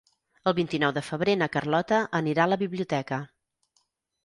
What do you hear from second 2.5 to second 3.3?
la biblioteca.